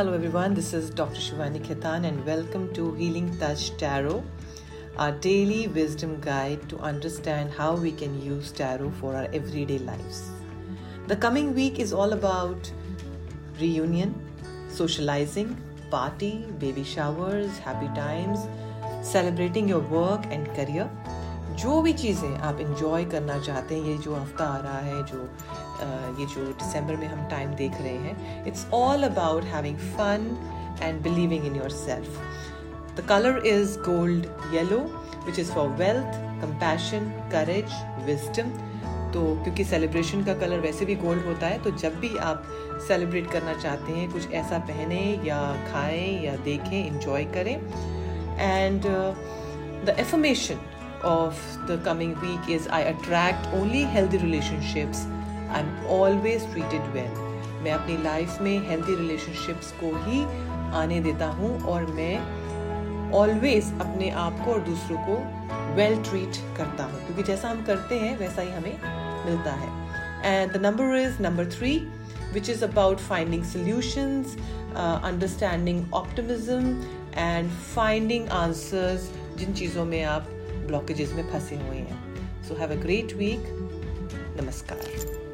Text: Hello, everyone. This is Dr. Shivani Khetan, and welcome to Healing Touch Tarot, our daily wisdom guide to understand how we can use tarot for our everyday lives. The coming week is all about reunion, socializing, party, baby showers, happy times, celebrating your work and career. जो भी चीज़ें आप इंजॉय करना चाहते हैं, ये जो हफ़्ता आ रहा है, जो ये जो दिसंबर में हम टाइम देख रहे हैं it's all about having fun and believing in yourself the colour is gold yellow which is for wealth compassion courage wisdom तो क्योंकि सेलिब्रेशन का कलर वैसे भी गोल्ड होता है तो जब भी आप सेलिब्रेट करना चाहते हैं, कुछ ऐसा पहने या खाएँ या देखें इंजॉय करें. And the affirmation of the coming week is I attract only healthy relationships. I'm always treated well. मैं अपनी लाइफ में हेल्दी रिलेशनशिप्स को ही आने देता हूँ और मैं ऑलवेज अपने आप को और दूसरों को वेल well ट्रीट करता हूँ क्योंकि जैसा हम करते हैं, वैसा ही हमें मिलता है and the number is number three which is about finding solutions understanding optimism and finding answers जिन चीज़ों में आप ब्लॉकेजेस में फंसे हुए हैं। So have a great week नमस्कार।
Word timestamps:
Hello, 0.00 0.14
everyone. 0.14 0.54
This 0.54 0.72
is 0.72 0.88
Dr. 0.88 1.20
Shivani 1.20 1.60
Khetan, 1.62 2.06
and 2.06 2.24
welcome 2.24 2.72
to 2.72 2.94
Healing 2.94 3.36
Touch 3.36 3.76
Tarot, 3.76 4.24
our 4.96 5.12
daily 5.12 5.68
wisdom 5.68 6.18
guide 6.22 6.66
to 6.70 6.78
understand 6.78 7.52
how 7.52 7.74
we 7.76 7.92
can 7.92 8.18
use 8.22 8.50
tarot 8.50 8.92
for 8.92 9.14
our 9.14 9.28
everyday 9.34 9.76
lives. 9.80 10.30
The 11.06 11.16
coming 11.16 11.54
week 11.54 11.78
is 11.78 11.92
all 11.92 12.14
about 12.14 12.72
reunion, 13.60 14.14
socializing, 14.70 15.54
party, 15.90 16.46
baby 16.58 16.82
showers, 16.82 17.58
happy 17.58 17.88
times, 17.88 18.48
celebrating 19.02 19.68
your 19.68 19.80
work 19.80 20.24
and 20.30 20.46
career. 20.54 20.88
जो 21.56 21.80
भी 21.82 21.92
चीज़ें 21.92 22.36
आप 22.38 22.60
इंजॉय 22.60 23.04
करना 23.04 23.38
चाहते 23.40 23.74
हैं, 23.74 23.84
ये 23.84 23.96
जो 23.98 24.14
हफ़्ता 24.14 24.44
आ 24.44 24.56
रहा 24.58 24.78
है, 24.78 25.02
जो 25.06 25.18
ये 26.20 26.26
जो 26.26 26.46
दिसंबर 26.54 26.96
में 26.96 27.06
हम 27.06 27.26
टाइम 27.28 27.54
देख 27.54 27.80
रहे 27.80 27.96
हैं 27.98 28.46
it's 28.46 28.66
all 28.74 29.02
about 29.02 29.44
having 29.44 29.76
fun 29.96 30.26
and 30.82 31.00
believing 31.02 31.46
in 31.46 31.56
yourself 31.70 32.18
the 32.96 33.06
colour 33.08 33.46
is 33.46 33.78
gold 33.80 34.26
yellow 34.54 34.78
which 35.26 35.38
is 35.38 35.52
for 35.52 35.68
wealth 35.78 36.18
compassion 36.42 37.12
courage 37.32 37.72
wisdom 38.06 38.50
तो 39.12 39.22
क्योंकि 39.42 39.64
सेलिब्रेशन 39.64 40.24
का 40.24 40.34
कलर 40.40 40.60
वैसे 40.60 40.84
भी 40.84 40.94
गोल्ड 40.96 41.24
होता 41.26 41.46
है 41.46 41.62
तो 41.62 41.70
जब 41.78 41.98
भी 42.00 42.16
आप 42.18 42.42
सेलिब्रेट 42.88 43.30
करना 43.30 43.54
चाहते 43.54 43.92
हैं, 43.92 44.10
कुछ 44.10 44.30
ऐसा 44.32 44.58
पहने 44.68 45.00
या 45.24 45.40
खाएँ 45.72 46.22
या 46.24 46.36
देखें 46.44 46.86
इंजॉय 46.86 47.24
करें. 47.34 47.54
And 48.38 48.82
the 49.86 49.96
affirmation 49.98 50.60
of 51.04 51.66
the 51.66 51.78
coming 51.78 52.20
week 52.20 52.48
is 52.48 52.68
I 52.68 52.80
attract 52.80 53.46
only 53.46 53.82
healthy 53.82 54.18
relationships. 54.18 55.06
I'm 55.50 55.86
always 55.86 56.46
treated 56.46 56.94
well. 56.94 57.26
मैं 57.62 57.72
अपनी 57.72 58.02
लाइफ 58.02 58.38
में 58.40 58.68
हेल्दी 58.68 58.94
रिलेशनशिप्स 58.94 59.72
को 59.72 59.86
ही 59.86 60.24
आने 60.72 61.00
देता 61.00 61.26
हूँ 61.26 61.62
और 61.62 61.86
मैं 61.86 63.10
ऑलवेज 63.12 63.64
अपने 63.80 64.10
आप 64.10 64.44
को 64.44 64.52
और 64.52 64.60
दूसरों 64.60 64.98
को 64.98 65.16
वेल 65.74 65.94
well 65.94 66.10
ट्रीट 66.10 66.56
करता 66.56 66.84
हूँ 66.84 67.06
क्योंकि 67.06 67.22
जैसा 67.22 67.48
हम 67.48 67.64
करते 67.64 67.94
हैं, 67.94 68.18
वैसा 68.18 68.42
ही 68.42 68.50
हमें 68.50 68.80
मिलता 69.26 69.52
है 69.52 69.68
and 70.24 70.52
the 70.52 70.56
number 70.56 70.96
is 70.96 71.22
number 71.22 71.46
three 71.46 71.78
which 72.32 72.50
is 72.50 72.64
about 72.64 72.98
finding 72.98 73.44
solutions 73.44 74.36
understanding 74.76 75.94
optimism 75.94 76.82
and 77.18 77.50
finding 77.50 78.28
answers 78.28 79.10
जिन 79.36 79.54
चीज़ों 79.54 79.84
में 79.84 80.02
आप 80.04 80.39
ब्लॉकेजेस 80.70 81.12
में 81.12 81.22
फंसे 81.32 81.56
हुए 81.56 81.76
हैं। 81.76 82.44
So 82.48 82.54
have 82.54 82.72
a 82.72 82.74
great 82.74 83.12
week 83.12 83.46
नमस्कार। 84.40 85.29